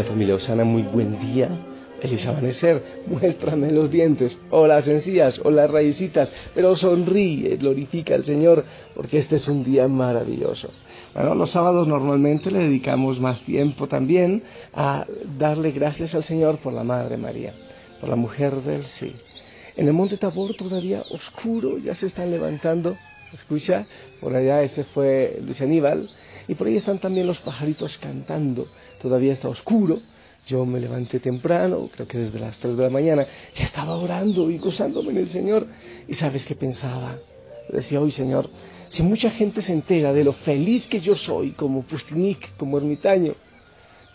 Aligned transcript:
Linda 0.00 0.12
familia 0.12 0.34
Osana, 0.36 0.64
muy 0.64 0.82
buen 0.82 1.18
día. 1.18 1.50
Feliz 2.00 2.26
amanecer, 2.26 3.02
muéstrame 3.06 3.70
los 3.70 3.90
dientes, 3.90 4.38
o 4.48 4.66
las 4.66 4.88
encías, 4.88 5.38
o 5.44 5.50
las 5.50 5.70
raicitas, 5.70 6.32
pero 6.54 6.74
sonríe, 6.74 7.56
glorifica 7.56 8.14
al 8.14 8.24
Señor, 8.24 8.64
porque 8.94 9.18
este 9.18 9.36
es 9.36 9.46
un 9.46 9.62
día 9.62 9.88
maravilloso. 9.88 10.70
Bueno, 11.12 11.34
los 11.34 11.50
sábados 11.50 11.86
normalmente 11.86 12.50
le 12.50 12.60
dedicamos 12.60 13.20
más 13.20 13.42
tiempo 13.42 13.88
también 13.88 14.42
a 14.72 15.04
darle 15.36 15.72
gracias 15.72 16.14
al 16.14 16.24
Señor 16.24 16.56
por 16.58 16.72
la 16.72 16.82
Madre 16.82 17.18
María, 17.18 17.52
por 18.00 18.08
la 18.08 18.16
mujer 18.16 18.54
del 18.62 18.84
sí. 18.84 19.14
En 19.76 19.86
el 19.86 19.92
Monte 19.92 20.16
Tabor 20.16 20.54
todavía 20.54 21.02
oscuro, 21.10 21.76
ya 21.76 21.94
se 21.94 22.06
están 22.06 22.30
levantando, 22.30 22.96
escucha, 23.34 23.84
por 24.18 24.34
allá 24.34 24.62
ese 24.62 24.84
fue 24.84 25.38
Luis 25.44 25.60
Aníbal, 25.60 26.08
y 26.48 26.54
por 26.54 26.66
ahí 26.66 26.76
están 26.76 26.98
también 26.98 27.26
los 27.26 27.38
pajaritos 27.38 27.98
cantando, 27.98 28.68
todavía 29.00 29.32
está 29.32 29.48
oscuro, 29.48 30.00
yo 30.46 30.64
me 30.64 30.80
levanté 30.80 31.20
temprano, 31.20 31.88
creo 31.94 32.08
que 32.08 32.18
desde 32.18 32.38
las 32.38 32.58
3 32.58 32.76
de 32.76 32.82
la 32.82 32.90
mañana, 32.90 33.26
ya 33.54 33.64
estaba 33.64 33.96
orando 33.96 34.50
y 34.50 34.58
gozándome 34.58 35.10
en 35.10 35.18
el 35.18 35.30
Señor. 35.30 35.66
¿Y 36.08 36.14
sabes 36.14 36.46
qué 36.46 36.54
pensaba? 36.54 37.18
Decía 37.68 38.00
hoy, 38.00 38.10
Señor, 38.10 38.48
si 38.88 39.02
mucha 39.02 39.30
gente 39.30 39.62
se 39.62 39.72
entera 39.72 40.12
de 40.12 40.24
lo 40.24 40.32
feliz 40.32 40.88
que 40.88 41.00
yo 41.00 41.14
soy 41.14 41.52
como 41.52 41.82
Pustinik, 41.82 42.56
como 42.56 42.78
ermitaño, 42.78 43.34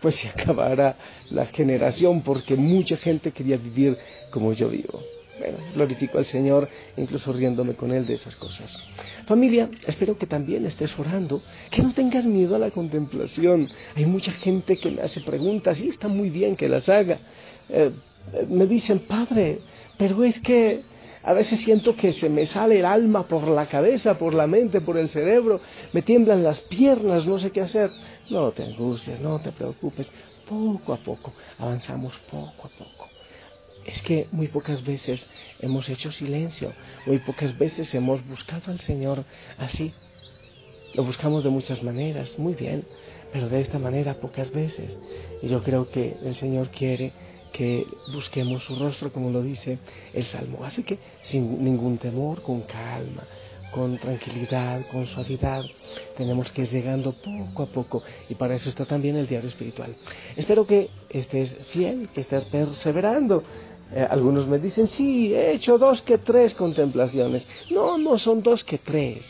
pues 0.02 0.16
se 0.16 0.28
acabará 0.36 0.98
la 1.30 1.46
generación 1.46 2.22
porque 2.22 2.56
mucha 2.56 2.98
gente 2.98 3.32
quería 3.32 3.58
vivir 3.58 3.98
como 4.32 4.52
yo 4.54 4.70
vivo. 4.70 5.02
Bueno, 5.38 5.58
glorifico 5.74 6.18
al 6.18 6.26
Señor, 6.26 6.70
incluso 6.96 7.34
riéndome 7.34 7.74
con 7.76 7.92
Él 7.92 8.06
de 8.06 8.14
esas 8.14 8.36
cosas. 8.36 8.80
Familia, 9.26 9.70
espero 9.86 10.18
que 10.18 10.28
también 10.28 10.66
estés 10.66 10.98
orando, 10.98 11.42
que 11.70 11.82
no 11.82 11.94
tengas 11.94 12.26
miedo 12.26 12.56
a 12.56 12.60
la 12.60 12.72
contemplación. 12.72 13.68
Hay 13.96 14.06
mucha 14.06 14.32
gente 14.32 14.78
que 14.78 14.92
me 14.92 15.02
hace 15.02 15.22
preguntas 15.22 15.82
y 15.82 15.90
está 15.90 16.08
muy 16.08 16.30
bien 16.30 16.56
que 16.56 16.70
las 16.70 16.88
haga. 16.88 17.20
Eh, 17.68 17.92
me 18.48 18.66
dicen, 18.66 19.00
Padre, 19.00 19.60
pero 19.98 20.24
es 20.24 20.40
que 20.40 20.84
a 21.24 21.34
veces 21.34 21.60
siento 21.60 21.96
que 21.96 22.14
se 22.14 22.30
me 22.30 22.46
sale 22.46 22.80
el 22.80 22.86
alma 22.86 23.28
por 23.28 23.48
la 23.48 23.68
cabeza, 23.68 24.18
por 24.18 24.34
la 24.34 24.48
mente, 24.48 24.80
por 24.80 24.98
el 24.98 25.10
cerebro, 25.10 25.60
me 25.92 26.02
tiemblan 26.02 26.44
las 26.44 26.62
piernas, 26.62 27.26
no 27.26 27.40
sé 27.40 27.52
qué 27.52 27.62
hacer. 27.62 27.90
No 28.30 28.52
te 28.52 28.64
angusties, 28.64 29.20
no 29.20 29.40
te 29.40 29.52
preocupes. 29.52 30.14
Poco 30.48 30.94
a 30.94 30.98
poco, 30.98 31.34
avanzamos 31.58 32.16
poco 32.30 32.68
a 32.68 32.70
poco 32.70 33.15
es 33.86 34.02
que 34.02 34.28
muy 34.32 34.48
pocas 34.48 34.84
veces 34.84 35.28
hemos 35.60 35.88
hecho 35.90 36.12
silencio, 36.12 36.74
muy 37.06 37.20
pocas 37.20 37.58
veces 37.58 37.94
hemos 37.94 38.26
buscado 38.28 38.72
al 38.72 38.80
Señor 38.80 39.26
así. 39.58 39.94
Lo 40.94 41.04
buscamos 41.04 41.44
de 41.44 41.50
muchas 41.50 41.84
maneras, 41.84 42.40
muy 42.40 42.54
bien, 42.54 42.86
pero 43.32 43.50
de 43.50 43.62
esta 43.62 43.80
manera 43.80 44.16
pocas 44.16 44.52
veces. 44.52 44.90
Y 45.42 45.48
yo 45.50 45.62
creo 45.62 45.90
que 45.90 46.16
el 46.24 46.36
Señor 46.36 46.70
quiere 46.70 47.14
que 47.52 47.86
busquemos 48.14 48.64
su 48.64 48.76
rostro, 48.76 49.12
como 49.14 49.30
lo 49.30 49.42
dice 49.42 49.80
el 50.14 50.24
Salmo. 50.26 50.64
Así 50.64 50.84
que 50.84 50.98
sin 51.24 51.64
ningún 51.64 51.98
temor, 51.98 52.42
con 52.42 52.62
calma, 52.62 53.24
con 53.72 53.98
tranquilidad, 53.98 54.88
con 54.88 55.06
suavidad. 55.06 55.64
Tenemos 56.16 56.52
que 56.52 56.62
ir 56.62 56.70
llegando 56.70 57.14
poco 57.14 57.64
a 57.64 57.66
poco 57.68 58.04
y 58.30 58.36
para 58.36 58.56
eso 58.56 58.70
está 58.70 58.86
también 58.86 59.18
el 59.18 59.28
diario 59.28 59.50
espiritual. 59.50 59.96
Espero 60.38 60.66
que 60.66 60.90
estés 61.10 61.58
fiel, 61.70 62.10
que 62.14 62.22
estés 62.22 62.46
perseverando 62.46 63.44
eh, 63.94 64.08
algunos 64.10 64.48
me 64.48 64.58
dicen, 64.60 64.88
sí, 64.88 65.34
he 65.34 65.54
hecho 65.54 65.78
dos 65.78 66.02
que 66.02 66.18
tres 66.18 66.54
contemplaciones. 66.54 67.48
No, 67.72 67.98
no 67.98 68.18
son 68.18 68.42
dos 68.42 68.64
que 68.64 68.78
tres. 68.78 69.26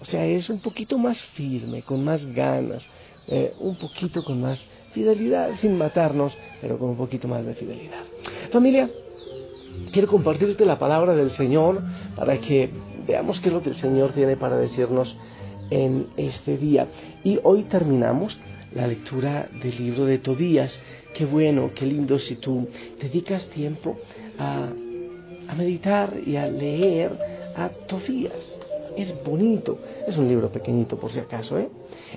O 0.00 0.04
sea, 0.04 0.26
es 0.26 0.48
un 0.50 0.60
poquito 0.60 0.98
más 0.98 1.20
firme, 1.20 1.82
con 1.82 2.04
más 2.04 2.26
ganas, 2.26 2.88
eh, 3.26 3.54
un 3.58 3.76
poquito 3.76 4.22
con 4.24 4.40
más 4.40 4.64
fidelidad, 4.92 5.50
sin 5.58 5.76
matarnos, 5.76 6.36
pero 6.60 6.78
con 6.78 6.90
un 6.90 6.96
poquito 6.96 7.26
más 7.26 7.44
de 7.44 7.54
fidelidad. 7.54 8.02
Familia, 8.52 8.90
quiero 9.92 10.08
compartirte 10.08 10.64
la 10.64 10.78
palabra 10.78 11.14
del 11.16 11.30
Señor 11.30 11.82
para 12.14 12.38
que 12.38 12.70
veamos 13.06 13.40
qué 13.40 13.48
es 13.48 13.54
lo 13.54 13.62
que 13.62 13.70
el 13.70 13.76
Señor 13.76 14.12
tiene 14.12 14.36
para 14.36 14.56
decirnos 14.56 15.16
en 15.70 16.08
este 16.16 16.56
día. 16.56 16.88
Y 17.24 17.40
hoy 17.42 17.64
terminamos 17.64 18.38
la 18.74 18.86
lectura 18.86 19.48
del 19.62 19.76
libro 19.76 20.04
de 20.04 20.18
Tobías. 20.18 20.78
Qué 21.14 21.24
bueno, 21.24 21.70
qué 21.74 21.86
lindo 21.86 22.18
si 22.18 22.36
tú 22.36 22.68
dedicas 23.00 23.46
tiempo 23.46 23.98
a, 24.38 24.68
a 25.48 25.54
meditar 25.54 26.14
y 26.24 26.36
a 26.36 26.46
leer 26.46 27.12
a 27.56 27.68
Tobías. 27.86 28.67
Es 28.98 29.14
bonito, 29.22 29.78
es 30.08 30.18
un 30.18 30.26
libro 30.26 30.50
pequeñito 30.50 30.98
por 30.98 31.12
si 31.12 31.20
acaso, 31.20 31.56
¿eh? 31.56 31.68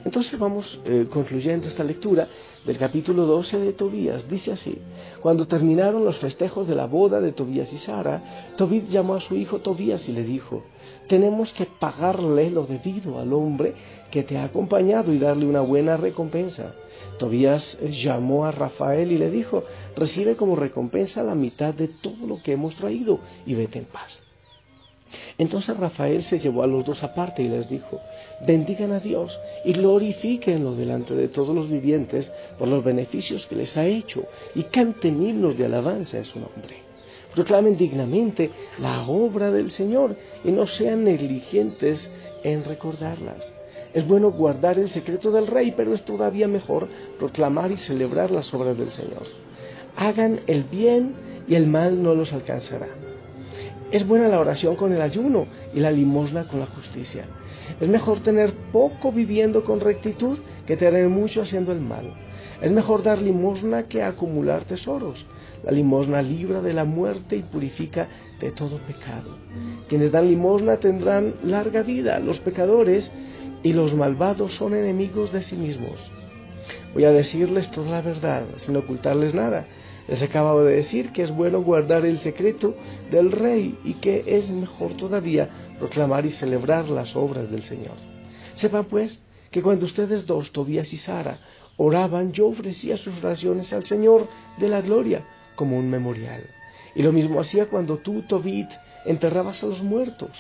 Entonces 0.03 0.39
vamos 0.39 0.81
eh, 0.83 1.05
concluyendo 1.11 1.67
esta 1.67 1.83
lectura 1.83 2.27
del 2.65 2.79
capítulo 2.79 3.27
12 3.27 3.59
de 3.59 3.73
Tobías. 3.73 4.27
Dice 4.27 4.51
así, 4.51 4.79
cuando 5.21 5.45
terminaron 5.45 6.03
los 6.03 6.17
festejos 6.17 6.67
de 6.67 6.73
la 6.73 6.87
boda 6.87 7.21
de 7.21 7.33
Tobías 7.33 7.71
y 7.71 7.77
Sara, 7.77 8.55
Tobit 8.57 8.87
llamó 8.87 9.13
a 9.13 9.21
su 9.21 9.35
hijo 9.35 9.59
Tobías 9.59 10.09
y 10.09 10.13
le 10.13 10.23
dijo, 10.23 10.63
tenemos 11.07 11.53
que 11.53 11.67
pagarle 11.67 12.49
lo 12.49 12.65
debido 12.65 13.19
al 13.19 13.31
hombre 13.31 13.75
que 14.09 14.23
te 14.23 14.39
ha 14.39 14.45
acompañado 14.45 15.13
y 15.13 15.19
darle 15.19 15.45
una 15.45 15.61
buena 15.61 15.97
recompensa. 15.97 16.73
Tobías 17.19 17.77
eh, 17.79 17.91
llamó 17.91 18.47
a 18.47 18.51
Rafael 18.51 19.11
y 19.11 19.19
le 19.19 19.29
dijo, 19.29 19.63
recibe 19.95 20.35
como 20.35 20.55
recompensa 20.55 21.21
la 21.21 21.35
mitad 21.35 21.75
de 21.75 21.89
todo 21.89 22.25
lo 22.25 22.41
que 22.41 22.53
hemos 22.53 22.75
traído 22.75 23.19
y 23.45 23.53
vete 23.53 23.77
en 23.77 23.85
paz. 23.85 24.30
Entonces 25.37 25.75
Rafael 25.77 26.23
se 26.23 26.39
llevó 26.39 26.63
a 26.63 26.67
los 26.67 26.85
dos 26.85 27.03
aparte 27.03 27.43
y 27.43 27.49
les 27.49 27.69
dijo, 27.69 27.99
bendigan 28.45 28.91
a 28.91 28.99
Dios 28.99 29.39
y 29.65 29.73
glorifíquenlo 29.73 30.75
delante 30.75 31.15
de 31.15 31.27
todos 31.27 31.55
los 31.55 31.69
vivientes 31.69 32.31
por 32.57 32.67
los 32.67 32.83
beneficios 32.83 33.47
que 33.47 33.55
les 33.55 33.75
ha 33.77 33.85
hecho 33.85 34.25
y 34.55 34.63
canten 34.63 35.25
himnos 35.25 35.57
de 35.57 35.65
alabanza 35.65 36.17
en 36.17 36.25
su 36.25 36.39
nombre. 36.39 36.91
Proclamen 37.33 37.77
dignamente 37.77 38.51
la 38.79 39.07
obra 39.07 39.51
del 39.51 39.71
Señor 39.71 40.17
y 40.43 40.51
no 40.51 40.67
sean 40.67 41.05
negligentes 41.05 42.09
en 42.43 42.65
recordarlas. 42.65 43.53
Es 43.93 44.07
bueno 44.07 44.31
guardar 44.31 44.79
el 44.79 44.89
secreto 44.89 45.31
del 45.31 45.47
rey, 45.47 45.73
pero 45.75 45.93
es 45.93 46.03
todavía 46.03 46.47
mejor 46.47 46.87
proclamar 47.19 47.71
y 47.71 47.77
celebrar 47.77 48.31
las 48.31 48.53
obras 48.53 48.77
del 48.77 48.91
Señor. 48.91 49.23
Hagan 49.95 50.41
el 50.47 50.63
bien 50.63 51.13
y 51.47 51.55
el 51.55 51.67
mal 51.67 52.01
no 52.01 52.15
los 52.15 52.31
alcanzará. 52.33 53.10
Es 53.91 54.07
buena 54.07 54.29
la 54.29 54.39
oración 54.39 54.75
con 54.75 54.93
el 54.93 55.01
ayuno 55.01 55.47
y 55.73 55.79
la 55.81 55.91
limosna 55.91 56.47
con 56.47 56.59
la 56.61 56.65
justicia. 56.65 57.25
Es 57.79 57.89
mejor 57.89 58.21
tener 58.21 58.53
poco 58.71 59.11
viviendo 59.11 59.63
con 59.63 59.81
rectitud 59.81 60.39
que 60.65 60.77
tener 60.77 61.09
mucho 61.09 61.41
haciendo 61.41 61.71
el 61.71 61.81
mal. 61.81 62.13
Es 62.61 62.71
mejor 62.71 63.03
dar 63.03 63.21
limosna 63.21 63.83
que 63.83 64.03
acumular 64.03 64.63
tesoros. 64.63 65.25
La 65.63 65.71
limosna 65.71 66.21
libra 66.21 66.61
de 66.61 66.73
la 66.73 66.85
muerte 66.85 67.35
y 67.35 67.41
purifica 67.41 68.07
de 68.39 68.51
todo 68.51 68.77
pecado. 68.77 69.37
Quienes 69.89 70.11
dan 70.11 70.27
limosna 70.27 70.77
tendrán 70.77 71.35
larga 71.43 71.81
vida. 71.81 72.19
Los 72.19 72.39
pecadores 72.39 73.11
y 73.61 73.73
los 73.73 73.93
malvados 73.93 74.53
son 74.53 74.73
enemigos 74.73 75.33
de 75.33 75.43
sí 75.43 75.55
mismos. 75.55 75.99
Voy 76.93 77.03
a 77.03 77.11
decirles 77.11 77.69
toda 77.71 77.91
la 77.91 78.01
verdad, 78.01 78.43
sin 78.57 78.75
ocultarles 78.75 79.33
nada. 79.33 79.65
Les 80.07 80.21
acabo 80.21 80.63
de 80.63 80.75
decir 80.75 81.11
que 81.11 81.23
es 81.23 81.31
bueno 81.31 81.61
guardar 81.61 82.05
el 82.05 82.19
secreto 82.19 82.75
del 83.09 83.31
rey 83.31 83.77
y 83.83 83.95
que 83.95 84.23
es 84.27 84.49
mejor 84.49 84.95
todavía 84.97 85.49
proclamar 85.79 86.25
y 86.25 86.31
celebrar 86.31 86.89
las 86.89 87.15
obras 87.15 87.49
del 87.51 87.63
Señor. 87.63 87.95
Sepan 88.55 88.85
pues 88.85 89.21
que 89.51 89.61
cuando 89.61 89.85
ustedes 89.85 90.25
dos, 90.25 90.51
Tobías 90.51 90.91
y 90.93 90.97
Sara, 90.97 91.39
oraban, 91.77 92.31
yo 92.31 92.47
ofrecía 92.47 92.97
sus 92.97 93.17
oraciones 93.23 93.71
al 93.73 93.85
Señor 93.85 94.27
de 94.57 94.67
la 94.67 94.81
gloria 94.81 95.25
como 95.55 95.77
un 95.77 95.89
memorial. 95.89 96.43
Y 96.95 97.03
lo 97.03 97.11
mismo 97.11 97.39
hacía 97.39 97.67
cuando 97.67 97.97
tú, 97.97 98.23
Tobit, 98.23 98.69
enterrabas 99.05 99.63
a 99.63 99.67
los 99.67 99.81
muertos. 99.81 100.31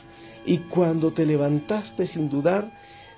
Y 0.45 0.59
cuando 0.59 1.13
te 1.13 1.25
levantaste 1.25 2.05
sin 2.05 2.29
dudar, 2.29 2.71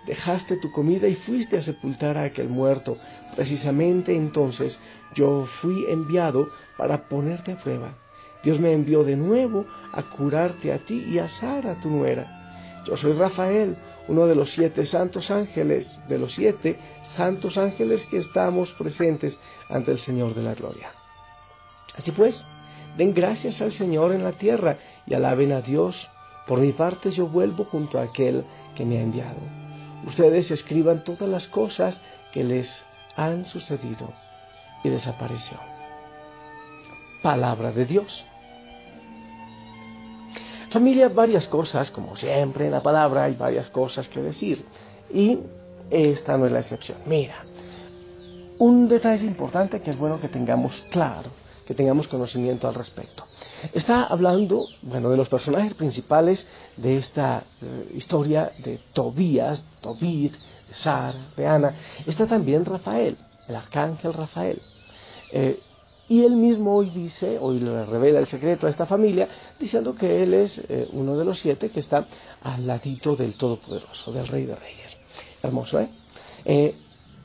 dejaste 0.05 0.57
tu 0.57 0.71
comida 0.71 1.07
y 1.07 1.15
fuiste 1.15 1.57
a 1.57 1.61
sepultar 1.61 2.17
a 2.17 2.23
aquel 2.23 2.49
muerto. 2.49 2.97
Precisamente 3.35 4.15
entonces 4.15 4.79
yo 5.15 5.47
fui 5.61 5.85
enviado 5.89 6.49
para 6.77 7.07
ponerte 7.07 7.53
a 7.53 7.57
prueba. 7.57 7.95
Dios 8.43 8.59
me 8.59 8.73
envió 8.73 9.03
de 9.03 9.15
nuevo 9.15 9.65
a 9.93 10.03
curarte 10.03 10.73
a 10.73 10.79
ti 10.79 11.05
y 11.07 11.19
a 11.19 11.29
Sara, 11.29 11.79
tu 11.79 11.89
nuera. 11.89 12.81
Yo 12.85 12.97
soy 12.97 13.13
Rafael, 13.13 13.77
uno 14.09 14.27
de 14.27 14.35
los 14.35 14.51
siete 14.51 14.85
santos 14.85 15.31
ángeles, 15.31 15.99
de 16.09 16.17
los 16.17 16.33
siete 16.33 16.77
santos 17.15 17.57
ángeles 17.57 18.05
que 18.07 18.17
estamos 18.17 18.71
presentes 18.73 19.39
ante 19.69 19.91
el 19.91 19.99
Señor 19.99 20.33
de 20.33 20.43
la 20.43 20.55
gloria. 20.55 20.91
Así 21.95 22.11
pues, 22.11 22.45
den 22.97 23.13
gracias 23.13 23.61
al 23.61 23.71
Señor 23.71 24.11
en 24.11 24.23
la 24.23 24.33
tierra 24.33 24.77
y 25.05 25.13
alaben 25.13 25.53
a 25.53 25.61
Dios. 25.61 26.09
Por 26.45 26.59
mi 26.59 26.73
parte 26.73 27.11
yo 27.11 27.27
vuelvo 27.27 27.63
junto 27.63 27.97
a 27.97 28.03
aquel 28.03 28.43
que 28.75 28.83
me 28.83 28.97
ha 28.97 29.01
enviado. 29.01 29.62
Ustedes 30.05 30.51
escriban 30.51 31.03
todas 31.03 31.29
las 31.29 31.47
cosas 31.47 32.01
que 32.31 32.43
les 32.43 32.83
han 33.15 33.45
sucedido 33.45 34.13
y 34.83 34.89
desapareció. 34.89 35.57
Palabra 37.21 37.71
de 37.71 37.85
Dios. 37.85 38.25
Familia, 40.69 41.07
varias 41.09 41.47
cosas, 41.47 41.91
como 41.91 42.15
siempre 42.15 42.65
en 42.65 42.71
la 42.71 42.81
palabra 42.81 43.25
hay 43.25 43.35
varias 43.35 43.67
cosas 43.67 44.09
que 44.09 44.21
decir. 44.21 44.65
Y 45.13 45.39
esta 45.89 46.37
no 46.37 46.47
es 46.47 46.51
la 46.51 46.59
excepción. 46.59 46.97
Mira, 47.05 47.35
un 48.59 48.87
detalle 48.87 49.25
importante 49.25 49.81
que 49.81 49.91
es 49.91 49.97
bueno 49.97 50.19
que 50.19 50.29
tengamos 50.29 50.85
claro, 50.89 51.29
que 51.65 51.73
tengamos 51.73 52.07
conocimiento 52.07 52.67
al 52.67 52.75
respecto. 52.75 53.23
Está 53.73 54.03
hablando, 54.03 54.67
bueno, 54.81 55.09
de 55.09 55.17
los 55.17 55.29
personajes 55.29 55.73
principales 55.73 56.47
de 56.77 56.97
esta 56.97 57.43
eh, 57.61 57.91
historia 57.95 58.51
de 58.59 58.79
Tobías, 58.93 59.63
Tobit, 59.81 60.33
de 60.33 60.73
Sara, 60.73 61.31
de 61.35 61.47
Ana. 61.47 61.75
Está 62.05 62.27
también 62.27 62.65
Rafael, 62.65 63.17
el 63.47 63.55
arcángel 63.55 64.13
Rafael. 64.13 64.61
Eh, 65.31 65.59
y 66.09 66.23
él 66.23 66.35
mismo 66.35 66.75
hoy 66.75 66.89
dice, 66.89 67.37
hoy 67.39 67.59
le 67.59 67.85
revela 67.85 68.19
el 68.19 68.27
secreto 68.27 68.67
a 68.67 68.69
esta 68.69 68.85
familia, 68.85 69.29
diciendo 69.57 69.95
que 69.95 70.23
él 70.23 70.33
es 70.33 70.59
eh, 70.69 70.89
uno 70.91 71.17
de 71.17 71.23
los 71.23 71.39
siete 71.39 71.69
que 71.69 71.79
está 71.79 72.05
al 72.41 72.67
ladito 72.67 73.15
del 73.15 73.35
Todopoderoso, 73.35 74.11
del 74.11 74.27
Rey 74.27 74.45
de 74.45 74.55
Reyes. 74.55 74.97
Hermoso. 75.41 75.79
¿eh? 75.79 76.75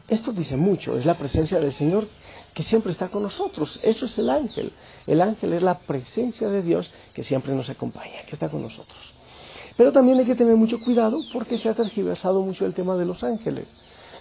Esto 0.08 0.32
dice 0.32 0.56
mucho, 0.56 0.96
es 0.96 1.05
la 1.05 1.19
presencia 1.19 1.60
del 1.60 1.72
Señor 1.72 2.08
que 2.55 2.62
siempre 2.62 2.93
está 2.93 3.08
con 3.08 3.22
nosotros. 3.22 3.78
Eso 3.82 4.06
es 4.06 4.19
el 4.19 4.31
ángel. 4.31 4.72
El 5.06 5.20
ángel 5.20 5.52
es 5.52 5.62
la 5.62 5.78
presencia 5.81 6.49
de 6.49 6.62
Dios 6.62 6.90
que 7.12 7.22
siempre 7.22 7.55
nos 7.55 7.69
acompaña, 7.69 8.22
que 8.26 8.34
está 8.34 8.49
con 8.49 8.62
nosotros. 8.62 9.14
Pero 9.76 9.93
también 9.93 10.19
hay 10.19 10.25
que 10.25 10.34
tener 10.34 10.56
mucho 10.56 10.81
cuidado 10.82 11.19
porque 11.32 11.58
se 11.58 11.69
ha 11.69 11.75
tergiversado 11.75 12.40
mucho 12.40 12.64
el 12.64 12.75
tema 12.75 12.96
de 12.96 13.05
los 13.05 13.22
ángeles. 13.22 13.69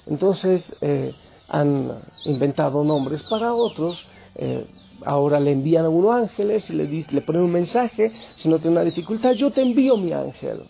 Entonces 0.06 0.75
eh, 0.81 1.16
han 1.48 2.01
inventado 2.25 2.83
nombres 2.83 3.25
para 3.28 3.54
otros 3.54 4.06
eh, 4.38 4.68
ahora 5.04 5.40
le 5.40 5.51
envían 5.51 5.86
a 5.86 5.90
uno 5.90 6.12
ángeles 6.12 6.69
y 6.69 6.74
le, 6.74 6.86
le 6.86 7.22
ponen 7.22 7.42
un 7.42 7.51
mensaje, 7.51 8.12
si 8.36 8.48
no 8.48 8.60
tiene 8.60 8.78
una 8.78 8.86
dificultad, 8.86 9.33
yo 9.33 9.50
te 9.51 9.62
envío 9.62 9.98
mi 9.98 10.13
ángel. 10.13 10.63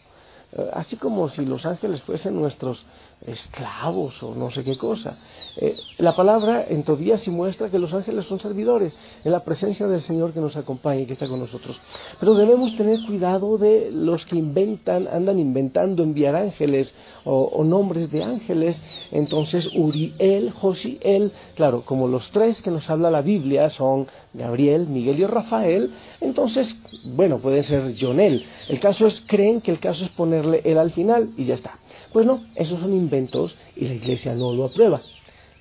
Eh, 0.57 0.69
así 0.73 0.95
como 0.95 1.29
si 1.29 1.45
los 1.45 1.65
ángeles 1.65 2.01
fuesen 2.01 2.35
nuestros 2.35 2.83
esclavos 3.25 4.21
o 4.21 4.35
no 4.35 4.51
sé 4.51 4.63
qué 4.63 4.77
cosa. 4.77 5.17
Eh, 5.55 5.75
la 5.97 6.15
palabra 6.15 6.65
en 6.67 6.83
Tobías 6.83 7.21
sí 7.21 7.31
muestra 7.31 7.69
que 7.69 7.79
los 7.79 7.93
ángeles 7.93 8.25
son 8.25 8.39
servidores 8.39 8.95
en 9.23 9.31
la 9.31 9.43
presencia 9.43 9.87
del 9.87 10.01
Señor 10.01 10.33
que 10.33 10.39
nos 10.39 10.55
acompaña 10.55 11.01
y 11.01 11.05
que 11.05 11.13
está 11.13 11.27
con 11.27 11.39
nosotros. 11.39 11.77
Pero 12.19 12.35
debemos 12.35 12.75
tener 12.75 12.99
cuidado 13.05 13.57
de 13.57 13.89
los 13.91 14.25
que 14.25 14.35
inventan, 14.35 15.07
andan 15.07 15.39
inventando 15.39 16.03
enviar 16.03 16.35
ángeles 16.35 16.93
o, 17.23 17.63
nombres 17.63 18.09
de 18.11 18.23
ángeles. 18.23 18.89
Entonces 19.11 19.67
Uriel, 19.75 20.51
Josiel, 20.51 21.31
claro, 21.55 21.81
como 21.81 22.07
los 22.07 22.29
tres 22.31 22.61
que 22.61 22.71
nos 22.71 22.89
habla 22.89 23.11
la 23.11 23.21
Biblia 23.21 23.69
son 23.69 24.07
Gabriel, 24.37 24.87
Miguel 24.87 25.19
y 25.19 25.25
Rafael, 25.25 25.91
entonces, 26.21 26.77
bueno, 27.03 27.39
pueden 27.39 27.63
ser 27.63 27.93
Jonel. 27.99 28.45
El 28.69 28.79
caso 28.79 29.07
es, 29.07 29.21
creen 29.21 29.61
que 29.61 29.71
el 29.71 29.79
caso 29.79 30.05
es 30.05 30.11
ponerle 30.11 30.61
él 30.63 30.77
al 30.77 30.91
final 30.91 31.31
y 31.37 31.45
ya 31.45 31.55
está. 31.55 31.79
Pues 32.13 32.25
no, 32.25 32.45
esos 32.55 32.79
son 32.79 32.93
inventos 32.93 33.55
y 33.75 33.87
la 33.87 33.93
iglesia 33.93 34.33
no 34.35 34.53
lo 34.53 34.65
aprueba. 34.65 35.01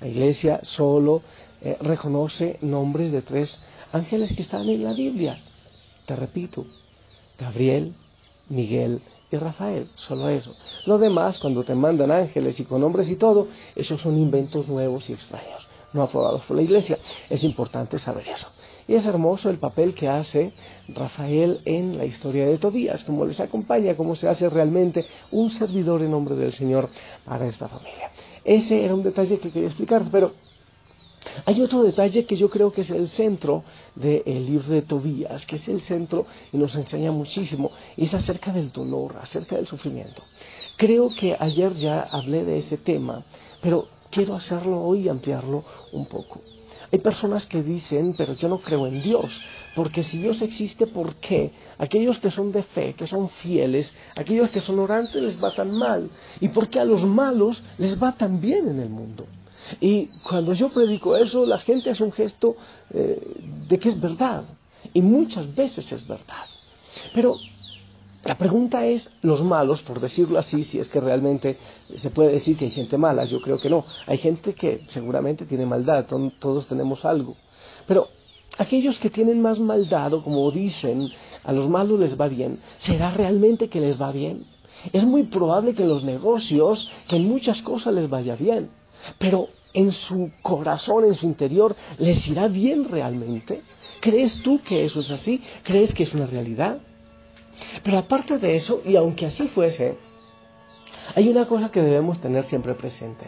La 0.01 0.09
iglesia 0.09 0.61
solo 0.63 1.23
eh, 1.63 1.77
reconoce 1.81 2.59
nombres 2.61 3.11
de 3.13 3.23
tres 3.23 3.63
ángeles 3.93 4.33
que 4.35 4.43
están 4.43 4.69
en 4.69 4.85
la 4.85 4.93
Biblia. 4.93 5.41
Te 6.05 6.15
repito, 6.15 6.67
Gabriel, 7.39 7.95
Miguel 8.49 9.01
y 9.31 9.37
Rafael, 9.37 9.89
solo 9.97 10.29
eso. 10.29 10.55
Lo 10.85 10.99
demás, 10.99 11.39
cuando 11.39 11.65
te 11.65 11.75
mandan 11.75 12.11
ángeles 12.11 12.61
y 12.61 12.65
con 12.65 12.81
nombres 12.81 13.11
y 13.11 13.17
todo, 13.17 13.49
esos 13.75 14.01
son 14.01 14.19
inventos 14.19 14.69
nuevos 14.69 15.09
y 15.11 15.15
extraños, 15.15 15.67
no 15.93 16.03
aprobados 16.03 16.43
por 16.43 16.57
la 16.57 16.63
iglesia. 16.63 16.99
Es 17.29 17.43
importante 17.43 17.99
saber 17.99 18.29
eso. 18.29 18.47
Y 18.89 18.95
es 18.95 19.05
hermoso 19.05 19.51
el 19.51 19.59
papel 19.59 19.95
que 19.95 20.09
hace 20.09 20.53
Rafael 20.89 21.61
en 21.65 21.99
la 21.99 22.05
historia 22.05 22.47
de 22.47 22.59
Tobías, 22.59 23.03
cómo 23.05 23.25
les 23.25 23.41
acompaña, 23.41 23.97
cómo 23.97 24.15
se 24.15 24.29
hace 24.29 24.49
realmente 24.49 25.05
un 25.33 25.51
servidor 25.51 26.03
en 26.03 26.13
nombre 26.13 26.37
del 26.37 26.53
Señor 26.53 26.89
para 27.25 27.47
esta 27.47 27.67
familia. 27.67 28.11
Ese 28.45 28.85
era 28.85 28.95
un 28.95 29.03
detalle 29.03 29.39
que 29.39 29.51
quería 29.51 29.69
explicar, 29.69 30.05
pero 30.11 30.33
hay 31.45 31.61
otro 31.61 31.83
detalle 31.83 32.25
que 32.25 32.37
yo 32.37 32.49
creo 32.49 32.73
que 32.73 32.83
es 32.83 32.91
el 32.91 33.09
centro 33.09 33.65
del 33.97 34.47
libro 34.47 34.69
de 34.69 34.83
Tobías, 34.83 35.45
que 35.47 35.57
es 35.57 35.69
el 35.69 35.81
centro 35.81 36.27
y 36.53 36.57
nos 36.57 36.77
enseña 36.77 37.11
muchísimo, 37.11 37.73
y 37.97 38.05
es 38.05 38.15
acerca 38.15 38.53
del 38.53 38.71
dolor, 38.71 39.17
acerca 39.21 39.57
del 39.57 39.67
sufrimiento. 39.67 40.23
Creo 40.77 41.09
que 41.19 41.37
ayer 41.39 41.73
ya 41.73 42.03
hablé 42.03 42.45
de 42.45 42.59
ese 42.59 42.77
tema, 42.77 43.25
pero 43.61 43.89
quiero 44.11 44.35
hacerlo 44.35 44.81
hoy 44.83 45.07
y 45.07 45.09
ampliarlo 45.09 45.65
un 45.93 46.07
poco. 46.07 46.41
Hay 46.93 46.99
personas 47.01 47.47
que 47.47 47.63
dicen, 47.63 48.15
pero 48.17 48.35
yo 48.35 48.49
no 48.49 48.59
creo 48.59 48.87
en 48.87 49.03
Dios, 49.03 49.37
porque 49.75 50.03
si 50.03 50.19
Dios 50.19 50.41
existe, 50.43 50.87
¿por 50.87 51.17
qué? 51.17 51.53
Aquellos 51.79 52.19
que 52.19 52.31
son 52.31 52.53
de 52.53 52.63
fe, 52.63 52.95
que 52.95 53.07
son 53.07 53.29
fieles, 53.29 53.95
aquellos 54.15 54.51
que 54.51 54.61
son 54.61 54.79
orantes 54.79 55.23
les 55.23 55.43
va 55.43 55.55
tan 55.55 55.77
mal, 55.77 56.11
y 56.41 56.49
por 56.49 56.69
qué 56.69 56.81
a 56.81 56.85
los 56.85 57.05
malos 57.05 57.63
les 57.79 58.01
va 58.01 58.13
tan 58.13 58.41
bien 58.41 58.69
en 58.69 58.81
el 58.81 58.89
mundo. 58.89 59.27
Y 59.81 60.07
cuando 60.23 60.53
yo 60.53 60.69
predico 60.69 61.17
eso, 61.17 61.45
la 61.45 61.59
gente 61.59 61.91
hace 61.91 62.05
un 62.05 62.13
gesto 62.13 62.57
eh, 62.91 63.21
de 63.69 63.79
que 63.79 63.89
es 63.89 64.01
verdad, 64.01 64.45
y 64.95 65.03
muchas 65.03 65.55
veces 65.55 65.91
es 65.91 66.07
verdad. 66.07 66.47
Pero 67.13 67.37
la 68.27 68.37
pregunta 68.37 68.85
es, 68.85 69.11
los 69.23 69.43
malos, 69.43 69.83
por 69.83 70.01
decirlo 70.01 70.39
así, 70.39 70.65
si 70.65 70.81
es 70.81 70.89
que 70.89 71.01
realmente 71.01 71.59
se 71.95 72.11
puede 72.11 72.33
decir 72.33 72.57
que 72.57 72.65
hay 72.65 72.71
gente 72.73 72.99
mala, 72.99 73.25
yo 73.25 73.41
creo 73.41 73.59
que 73.59 73.71
no. 73.71 73.85
Hay 74.07 74.19
gente 74.19 74.55
que 74.55 74.85
seguramente 74.89 75.47
tiene 75.47 75.65
maldad, 75.65 76.07
todos 76.41 76.67
tenemos 76.67 77.05
algo. 77.05 77.37
Pero 77.87 78.09
aquellos 78.59 78.99
que 78.99 79.11
tienen 79.11 79.41
más 79.41 79.61
maldad, 79.61 80.13
o 80.15 80.23
como 80.23 80.51
dicen, 80.51 81.09
a 81.45 81.53
los 81.53 81.69
malos 81.69 82.01
les 82.01 82.21
va 82.21 82.27
bien, 82.27 82.59
¿será 82.79 83.13
realmente 83.13 83.69
que 83.69 83.81
les 83.81 84.01
va 84.01 84.11
bien? 84.11 84.45
Es 84.93 85.05
muy 85.05 85.23
probable 85.25 85.75
que 85.75 85.85
en 85.85 85.89
los 85.89 86.03
negocios, 86.03 86.91
que 87.09 87.17
en 87.17 87.29
muchas 87.29 87.63
cosas 87.63 87.95
les 87.95 88.11
vaya 88.11 88.35
bien, 88.35 88.71
pero 89.19 89.49
en 89.73 89.93
su 89.93 90.33
corazón, 90.43 91.05
en 91.05 91.15
su 91.15 91.27
interior, 91.27 91.77
¿les 91.99 92.27
irá 92.29 92.49
bien 92.49 92.89
realmente? 92.89 93.63
¿Crees 94.01 94.43
tú 94.43 94.59
que 94.61 94.85
eso 94.85 95.01
es 95.01 95.11
así? 95.11 95.43
¿Crees 95.63 95.95
que 95.95 96.03
es 96.03 96.13
una 96.15 96.27
realidad? 96.27 96.79
Pero 97.83 97.99
aparte 97.99 98.39
de 98.39 98.57
eso, 98.57 98.83
y 98.85 98.97
aunque 98.97 99.27
así 99.27 99.49
fuese, 99.49 99.97
hay 101.15 101.29
una 101.29 101.47
cosa 101.47 101.71
que 101.71 101.83
debemos 101.83 102.21
tener 102.21 102.45
siempre 102.45 102.75
presente. 102.75 103.27